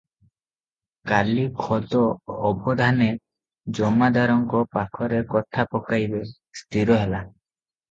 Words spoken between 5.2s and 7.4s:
କଥା ପକାଇବେ, ସ୍ଥିର ହେଲା।